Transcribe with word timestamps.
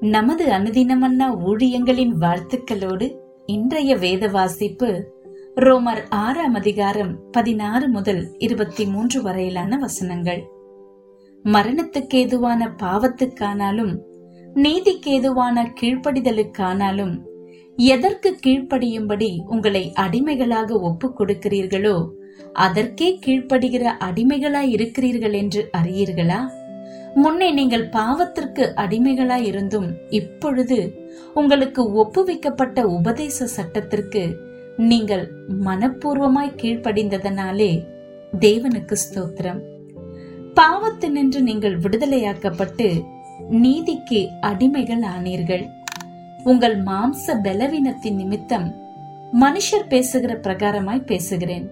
நமது 0.00 0.46
அனுதினமன்னா 0.46 1.38
ஊழியங்களின் 1.46 2.12
வாழ்த்துக்களோடு 2.20 3.16
இன்றைய 3.46 3.96
வேத 3.96 4.26
வாசிப்பு 4.26 5.12
ரோமர் 5.56 6.02
ஆறாம் 6.10 6.54
அதிகாரம் 6.54 7.30
பதினாறு 7.30 7.88
முதல் 7.88 8.34
இருபத்தி 8.38 8.86
மூன்று 8.86 9.22
வரையிலான 9.22 9.78
வசனங்கள். 9.78 10.44
மரணத்துக்கேதுவான 11.44 12.68
பாவத்துக்கானாலும் 12.82 13.98
நீதிக்கேதுவான 14.54 15.72
கீழ்ப்படிதலுக்கானாலும் 15.80 17.20
எதற்கு 17.76 18.38
கீழ்ப்படியும்படி 18.46 19.46
உங்களை 19.46 19.92
அடிமைகளாக 19.92 20.80
ஒப்புக் 20.80 21.20
கொடுக்கிறீர்களோ 21.20 22.08
அதற்கே 22.52 23.18
கீழ்ப்படுகிற 23.26 23.92
அடிமைகளாய் 23.98 24.68
இருக்கிறீர்கள் 24.68 25.32
என்று 25.32 25.70
அறியீர்களா? 25.76 26.58
முன்னே 27.14 27.52
நீங்கள் 27.52 27.88
பாவத்திற்கு 27.88 28.72
அடிமைகளாய் 28.74 29.44
இருந்தும் 29.44 29.96
இப்பொழுது 30.10 31.02
உங்களுக்கு 31.34 31.92
ஒப்புவிக்கப்பட்ட 31.92 32.80
உபதேச 32.82 33.44
சட்டத்திற்கு 33.44 34.36
நீங்கள் 34.76 35.32
மனப்பூர்வமாய் 35.64 36.56
கீழ்ப்படிந்ததனாலே 36.56 37.86
தேவனுக்கு 38.40 38.96
ஸ்தோத்திரம். 38.96 39.60
பாவத்தினின்று 40.54 41.40
நீங்கள் 41.40 41.78
விடுதலையாக்கப்பட்டு 41.78 43.02
நீதிக்கு 43.48 44.28
அடிமைகள் 44.40 45.02
ஆனீர்கள் 45.02 45.64
உங்கள் 46.44 46.82
மாம்ச 46.82 47.34
பலவீனத்தின் 47.42 48.14
நிமித்தம் 48.14 48.74
மனுஷர் 49.40 49.86
பேசுகிற 49.88 50.34
பிரகாரமாய் 50.34 51.04
பேசுகிறேன். 51.04 51.70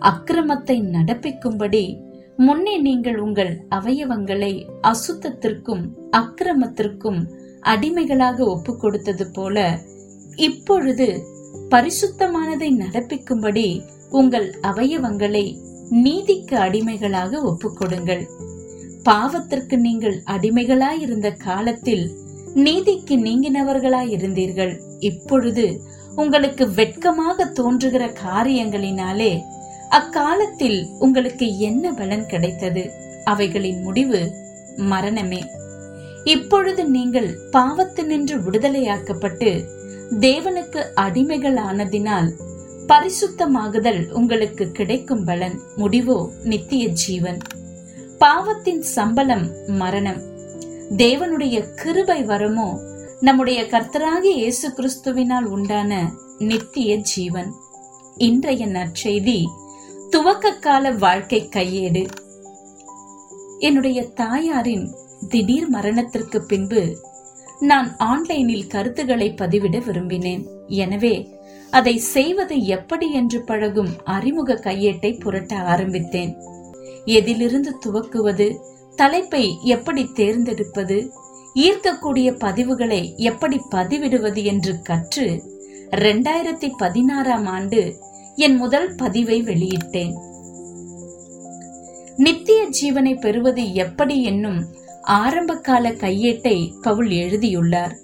அக்கிரமத்தை 0.00 0.82
நடப்பிக்கும்படி 0.82 2.00
முன்னே 2.38 2.78
நீங்கள் 2.78 3.16
உங்கள் 3.16 3.52
அவயவங்களை 3.70 4.50
அசுத்தத்திற்கும் 4.82 5.82
அக்கிரமத்திற்கும் 6.16 7.18
அடிமைகளாக 7.60 8.44
ஒப்பு 8.44 8.76
கொடுத்தது 8.76 9.30
போல 9.30 9.78
இப்பொழுது 10.36 11.08
பரிசுத்தமானதை 11.70 12.68
நடப்பிக்கும்படி 12.82 13.82
உங்கள் 14.10 14.48
அவயவங்களை 14.62 15.44
நீதிக்கு 15.90 16.56
அடிமைகளாக 16.58 17.40
ஒப்புக்கொடுங்கள். 17.40 18.24
பாவத்திற்கு 19.02 19.76
நீங்கள் 19.76 20.22
அடிமைகளாயிருந்த 20.26 21.36
காலத்தில் 21.36 22.10
நீதிக்கு 22.54 23.16
நீங்கினவர்களாயிருந்தீர்கள். 23.16 24.74
இப்பொழுது 25.00 25.66
உங்களுக்கு 26.16 26.64
வெட்கமாக 26.70 27.44
தோன்றுகிற 27.44 28.04
காரியங்களினாலே 28.24 29.32
அக்காலத்தில் 29.88 30.86
உங்களுக்கு 30.98 31.58
என்ன 31.58 31.92
பலன் 31.92 32.26
கிடைத்தது? 32.26 32.90
அவைகளின் 33.24 33.82
முடிவு 33.82 34.32
மரணமே. 34.76 35.44
இப்பொழுது 36.24 36.84
நீங்கள் 36.84 37.38
பாவத்து 37.52 38.04
நின்று 38.04 38.38
விடுதலையாக்கப்பட்டு 38.38 39.64
தேவனுக்கு 40.20 40.84
அடிமைகள் 40.96 41.56
ஆனதினால் 41.56 42.30
பரிசுத்தமாகுதல் 42.88 44.10
உங்களுக்கு 44.10 44.70
கிடைக்கும் 44.70 45.24
பலன். 45.24 45.60
முடிவோ? 45.76 46.28
நித்திய 46.42 46.88
ஜீவன். 46.88 47.38
பாவத்தின் 48.18 48.82
சம்பளம் 48.82 49.50
மரணம். 49.66 50.22
தேவனுடைய 50.96 51.74
கிருபை 51.74 52.24
வரமோ? 52.24 52.78
நம்முடைய 53.20 53.62
கர்த்தராகிய 53.62 54.34
இயேசு 54.34 54.68
கிறிஸ்துவினால் 54.68 55.44
உண்டான 55.44 56.12
நித்திய 56.38 56.96
ஜீவன். 56.96 57.52
இன்றைய 58.16 58.66
நற்செய்தி 58.66 59.46
துவக்க 60.18 60.50
கால 60.52 60.90
வாழ்க்கை 60.90 61.48
கையேடு. 61.56 62.06
என்னுடைய 63.58 64.04
தாயாரின் 64.14 64.94
திடீர் 65.28 65.68
மரணத்திற்கு 65.68 66.42
பின்பு 66.42 66.98
நான் 67.60 67.96
ஆன்லைனில் 67.96 68.66
கருத்துக்களை 68.66 69.34
பதிவிட 69.36 69.78
விரும்பினேன். 69.84 70.42
எனவே 70.66 71.12
அதை 71.70 71.98
செய்வது 71.98 72.56
எப்படி 72.66 73.12
என்று 73.12 73.40
பழகும் 73.42 73.92
அறிமுக 74.04 74.54
கையேட்டை 74.54 75.20
புரட்ட 75.20 75.56
ஆரம்பித்தேன். 75.56 76.36
எதிலிருந்து 77.04 77.76
துவக்குவது 77.86 78.48
தலைப்பை 78.96 79.58
எப்படி 79.62 80.04
தேர்ந்தெடுப்பது 80.14 80.98
ஈர்க்கக்கூடிய 81.54 82.28
பதிவுகளை 82.44 83.16
எப்படி 83.16 83.60
பதிவிடுவது 83.70 84.44
என்று 84.44 84.82
கற்று 84.82 85.42
ரெண்டாயிரத்தி 85.90 86.70
பதினாறாம் 86.76 87.46
ஆண்டு 87.46 88.06
என் 88.38 88.56
முதல் 88.56 88.94
பதிவை 88.94 89.42
வெளியிட்டேன். 89.42 90.12
நித்திய 92.16 92.68
ஜீவனை 92.82 93.20
பெறுவது 93.20 93.74
எப்படி 93.74 94.22
என்னும் 94.22 94.66
ஆரம்ப 95.02 95.56
கால 95.56 95.90
கையேட்டை 95.90 96.72
பவுல் 96.82 97.10
எழுதியுள்ளார். 97.10 97.96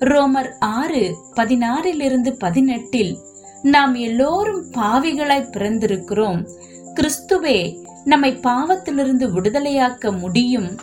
ரோமர் 0.00 0.50
ஆறு 0.58 1.16
பதினாறிலிருந்து 1.36 2.30
பதினெட்டில் 2.30 3.18
நாம் 3.62 3.94
எல்லோரும் 3.94 4.70
பாவிகளாய் 4.70 5.50
பிறந்திருக்கிறோம். 5.50 6.48
கிறிஸ்துவே 6.94 7.84
நம்மை 8.04 8.36
பாவத்திலிருந்து 8.36 9.28
விடுதலையாக்க 9.32 10.18
முடியும் 10.18 10.76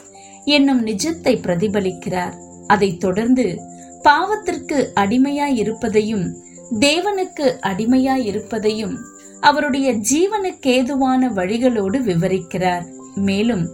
என்னும் 0.45 0.85
நிஜத்தை 0.85 1.37
பிரதிபலிக்கிறார். 1.41 2.33
அதைத் 2.67 2.99
தொடர்ந்து 2.99 3.59
பாவத்திற்கு 4.03 4.91
அடிமையாய் 4.95 5.57
இருப்பதையும் 5.57 6.49
தேவனுக்கு 6.79 7.57
அடிமையாய் 7.61 8.25
இருப்பதையும் 8.25 8.99
அவருடைய 9.39 9.93
ஜீவனுக்கேதுவான 9.93 11.31
வழிகளோடு 11.33 11.99
விவரிக்கிறார். 11.99 12.85
மேலும் 13.15 13.69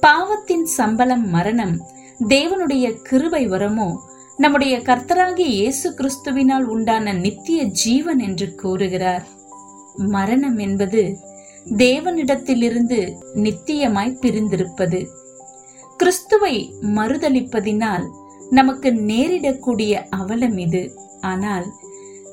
பாவத்தின் 0.00 0.64
சம்பளம் 0.64 1.28
மரணம் 1.28 1.86
தேவனுடைய 2.28 3.02
கிருபை 3.02 3.48
வரமோ 3.48 3.94
நம்முடைய 4.36 4.78
கர்த்தராகிய 4.78 5.46
இயேசு 5.46 5.94
கிறிஸ்துவினால் 5.98 6.62
உண்டான 6.62 7.12
நித்திய 7.12 7.62
ஜீவன் 7.64 8.18
என்று 8.18 8.54
கூறுகிறார். 8.54 9.26
மரணம் 9.96 10.58
என்பது 10.58 11.16
தேவனிடத்திலிருந்து 11.66 13.12
நித்தியமாய் 13.34 14.18
பிரிந்திருப்பது. 14.20 15.08
கிறிஸ்துவை 15.96 16.74
மறுதளிப்பதினால் 16.82 18.06
நமக்கு 18.50 18.90
நேரிடக்கூடிய 18.90 19.92
அவலம் 19.92 20.56
இது. 20.56 20.94
ஆனால் 21.20 21.66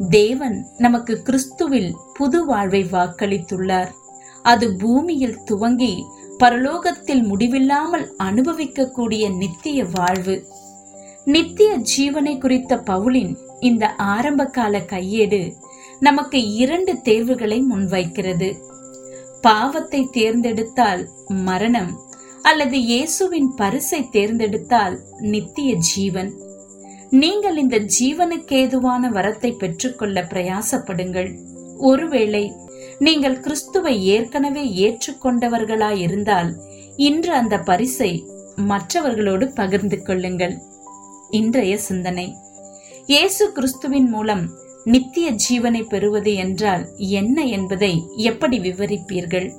தேவன் 0.08 0.68
நமக்கு 0.78 1.22
கிறிஸ்துவில் 1.24 1.94
புது 2.14 2.46
வாழ்வை 2.46 2.86
வாக்களித்துள்ளார். 2.92 3.88
அது 4.44 4.76
பூமியில் 4.76 5.44
துவங்கி 5.44 6.06
பரலோகத்தில் 6.40 7.24
முடிவில்லாமல் 7.24 8.16
அனுபவிக்கக்கூடிய 8.24 9.36
நித்திய 9.36 9.86
வாழ்வு. 9.86 10.48
நித்திய 11.26 11.80
ஜீவனை 11.98 12.38
குறித்த 12.38 12.76
பவுலின் 12.76 13.38
இந்த 13.60 13.96
ஆரம்ப 13.96 14.46
கால 14.46 14.78
கையேடு 14.78 15.54
நமக்கு 16.00 16.54
இரண்டு 16.54 17.02
தேர்வுகளை 17.02 17.64
முன்வைக்கிறது. 17.72 18.58
பாவத்தை 19.42 20.08
தேர்ந்தெடுத்தால் 20.12 21.08
மரணம் 21.28 22.00
அல்லது 22.42 22.80
இயேசுவின் 22.80 23.54
பரிசை 23.56 24.10
தேர்ந்தெடுத்தால் 24.12 25.00
நித்திய 25.20 25.76
ஜீவன். 25.76 26.34
நீங்கள் 27.12 27.58
இந்த 27.58 27.78
ஜீவனுக்கேதுவான 28.00 29.10
வரத்தை 29.10 29.58
பெற்றுக்கொள்ள 29.58 30.22
பிரயாசப்படுங்கள். 30.22 31.30
ஒருவேளை 31.78 32.54
நீங்கள் 33.00 33.40
கிறிஸ்துவை 33.40 34.06
ஏற்கனவே 34.06 34.64
ஏற்றுக்கொண்டவர்களாயிருந்தால் 34.86 36.50
இன்று 36.96 37.34
அந்த 37.34 37.58
பரிசை 37.60 38.26
மற்றவர்களோடு 38.56 39.48
பகிர்ந்து 39.48 40.02
கொள்ளுங்கள். 40.02 40.56
இன்றைய 41.30 41.78
சிந்தனை. 41.78 42.28
இயேசு 43.06 43.52
கிறிஸ்துவின் 43.52 44.10
மூலம் 44.10 44.44
நித்திய 44.84 45.32
ஜீவனை 45.32 45.82
பெறுவது 45.88 46.34
என்றால் 46.36 46.86
என்ன 46.98 47.44
என்பதை 47.44 47.94
எப்படி 48.16 48.60
விவரிப்பீர்கள்? 48.60 49.54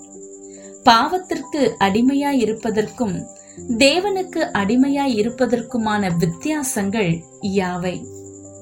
பாவத்திற்கு 0.84 1.75
அடிமையாய் 1.78 2.41
இருப்பதற்கும் 2.41 3.27
தேவனுக்கு 3.59 4.50
அடிமையாய் 4.53 5.15
இருப்பதற்குமான 5.15 6.16
வித்தியாசங்கள் 6.16 7.22
யாவை? 7.42 8.04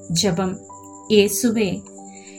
ஜபம். 0.09 0.57
இயேசுவே 1.07 1.83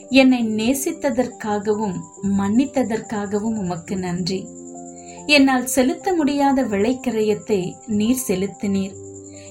என்னை 0.09 0.45
நேசித்ததற்காகவும் 0.45 1.95
மன்னித்ததற்காகவும் 2.23 3.57
உமக்கு 3.57 3.97
நன்றி. 3.97 4.47
என்னால் 5.25 5.65
செலுத்த 5.65 6.13
முடியாத 6.13 6.63
விளைக்கரையத்தை 6.63 7.73
நீர் 7.87 8.23
செலுத்தினீர். 8.27 8.95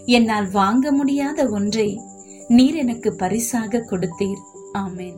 என்னால் 0.04 0.50
வாங்க 0.50 0.92
முடியாத 0.92 1.46
ஒன்றை 1.46 2.00
நீர் 2.48 2.74
எனக்கு 2.74 3.14
பரிசாக 3.14 3.84
கொடுத்தீர். 3.90 4.40
ஆமேன். 4.74 5.16